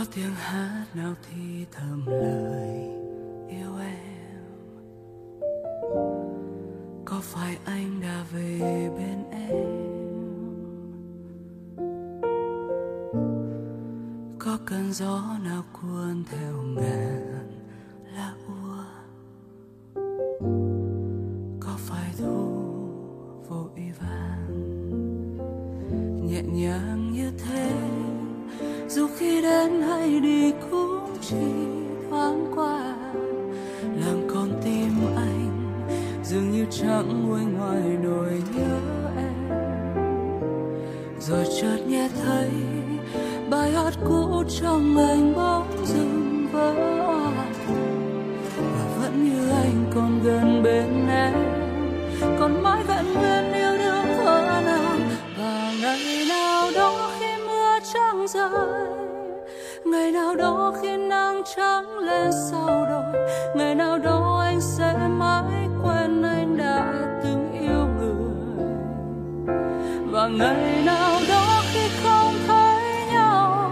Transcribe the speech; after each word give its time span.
có 0.00 0.06
tiếng 0.14 0.34
hát 0.34 0.86
nào 0.94 1.14
thì 1.30 1.66
thầm 1.72 2.06
lời 2.06 2.90
yêu 3.48 3.76
em. 3.80 4.44
Có 7.04 7.20
phải 7.22 7.58
anh 7.64 8.00
đã 8.00 8.24
về 8.32 8.58
bên 8.96 9.24
em? 9.30 9.66
Có 14.38 14.58
cơn 14.66 14.92
gió 14.92 15.38
nào 15.44 15.62
cuốn 15.72 16.24
theo 16.30 16.62
ngàn 16.62 17.50
lá 18.14 18.34
úa? 18.46 18.84
Có 21.60 21.76
phải 21.78 22.14
thu 22.18 22.48
vội 23.48 23.92
vàng 24.00 24.76
nhẹ 26.26 26.42
nhàng 26.42 27.12
như 27.12 27.30
thế? 27.38 27.69
Đến 29.42 29.82
hay 29.82 30.20
đi 30.20 30.52
cũng 30.70 31.16
chỉ 31.20 31.36
thoáng 32.10 32.52
qua. 32.54 32.94
Làm 33.82 34.28
con 34.34 34.48
tim 34.64 34.90
anh 35.16 35.72
dường 36.24 36.50
như 36.50 36.66
chẳng 36.70 37.28
nguôi 37.28 37.40
ngoài 37.40 37.82
nỗi 38.02 38.42
nhớ 38.54 38.78
em. 39.16 39.58
Rồi 41.20 41.44
chợt 41.60 41.78
nghe 41.86 42.08
thấy 42.22 42.50
bài 43.50 43.70
hát 43.70 43.94
cũ 44.08 44.42
trong 44.60 44.96
anh 45.08 45.32
bỗng 45.36 45.86
dừng 45.86 46.46
vỡ. 46.52 46.74
Òa 47.06 47.44
và 48.56 48.84
vẫn 49.00 49.24
như 49.24 49.50
anh 49.50 49.84
còn 49.94 50.20
gần 50.24 50.62
bên 50.62 51.08
em, 51.08 51.34
còn 52.40 52.62
mãi 52.62 52.82
vẫn 52.86 53.14
bên 53.14 53.52
em 53.52 53.59
trắng 61.56 61.98
lên 61.98 62.30
sau 62.50 62.86
đôi. 62.88 63.26
Ngày 63.54 63.74
nào 63.74 63.98
đó 63.98 64.40
anh 64.44 64.60
sẽ 64.60 64.94
mãi 65.08 65.68
quên 65.82 66.22
anh 66.22 66.56
đã 66.56 66.92
từng 67.22 67.52
yêu 67.60 67.86
người. 67.98 68.74
Và 70.12 70.28
ngày 70.28 70.82
nào 70.84 71.20
đó 71.28 71.62
khi 71.72 71.88
không 72.04 72.34
thấy 72.46 73.06
nhau, 73.12 73.70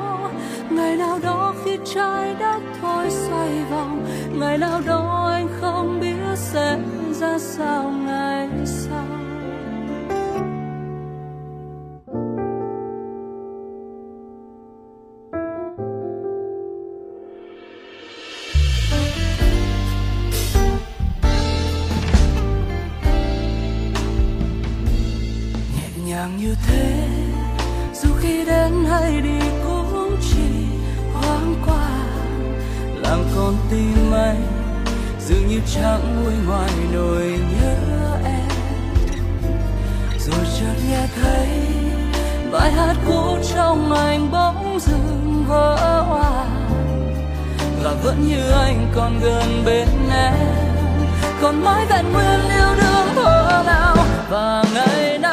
ngày 0.71 0.97
nào 0.97 1.19
đó 1.23 1.55
khi 1.65 1.79
trái 1.95 2.35
đất 2.39 2.61
thôi 2.81 3.11
xoay 3.11 3.65
vòng, 3.71 4.07
ngày 4.41 4.59
nào 4.59 4.81
đó 4.87 5.31
anh 5.33 5.49
không 5.61 6.01
biết 6.01 6.37
sẽ 6.37 6.79
ra 7.13 7.39
sao 7.39 7.83
ngày 8.07 8.49
sau. 8.65 9.08
Nhẹ 26.29 26.39
như 26.39 26.55
thế. 26.67 27.09
Dù 27.95 28.09
khi 28.21 28.45
đến 28.45 28.85
hay 28.91 29.21
đi 29.21 29.39
cũng 29.65 30.17
chỉ 30.31 30.67
thoáng 31.13 31.55
qua 31.67 31.89
làm 32.95 33.19
con 33.37 33.57
tim 33.71 34.13
anh 34.13 34.43
dường 35.21 35.49
như 35.49 35.61
chẳng 35.75 36.23
nguôi 36.23 36.33
ngoài 36.47 36.71
nỗi 36.93 37.41
nhớ 37.61 37.75
em. 38.25 38.49
Rồi 40.19 40.47
chợt 40.61 40.75
nghe 40.91 41.07
thấy 41.23 41.49
bài 42.53 42.73
hát 42.73 42.97
cũ 43.07 43.39
trong 43.55 43.93
anh 43.93 44.31
bỗng 44.33 44.79
dừng 44.81 45.45
vỡ 45.49 46.03
hòa, 46.09 46.47
và 47.83 47.95
vẫn 48.03 48.29
như 48.29 48.51
anh 48.51 48.93
còn 48.95 49.21
gần 49.23 49.63
bên 49.67 49.89
em. 50.11 50.35
Còn 51.43 51.65
mãi 51.65 51.87
vẹn 51.91 52.13
nguyên 52.13 52.41
yêu 52.57 52.75
đương 52.77 53.15
thuở 53.15 53.63
nào. 53.67 53.97
Và 54.31 54.65
ngày 54.75 55.19
nay 55.19 55.28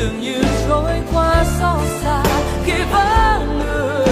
dường 0.00 0.20
như 0.20 0.42
trôi 0.68 1.02
qua 1.12 1.44
sao 1.58 1.80
xa 2.02 2.22
khi 2.64 2.72
vắng 2.92 3.58
người. 3.58 4.06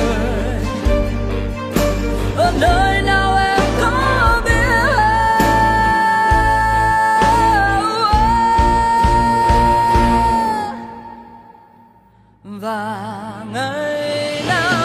Ở 2.36 2.52
nơi 2.60 3.02
nào 3.02 3.36
em 3.36 3.60
có 3.80 4.42
biết? 4.44 4.52
Và 12.44 13.44
ngày 13.52 14.42
nào 14.48 14.77